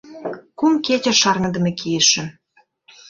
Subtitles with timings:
[0.59, 2.27] Кум кече шарныдыме кийышым.